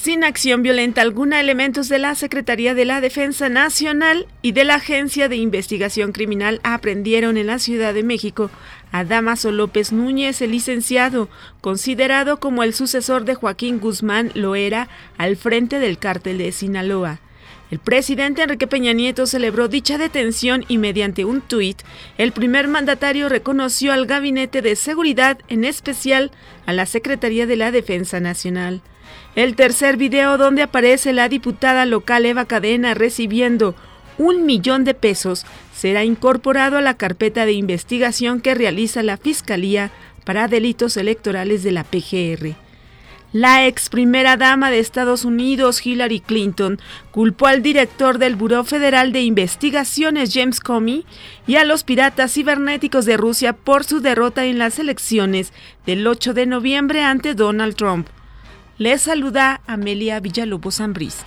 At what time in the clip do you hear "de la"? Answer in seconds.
1.88-2.14, 2.72-3.00, 4.52-4.76, 27.46-27.70, 41.62-41.84